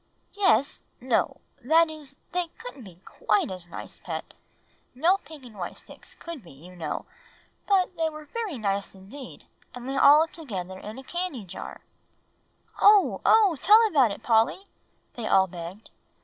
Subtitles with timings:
[0.33, 4.33] "Yes no; that is, they couldn't be quite as nice, Pet.
[4.95, 7.05] No pink and white sticks could be, you know.
[7.67, 9.45] But they were very nice indeed,
[9.75, 11.81] and they all lived together in a candy jar."
[12.81, 13.57] "Oh oh!
[13.61, 14.65] Tell about it, Polly,"
[15.13, 15.91] they all begged.